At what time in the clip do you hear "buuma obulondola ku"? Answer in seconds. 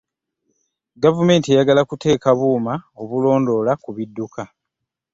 2.39-3.89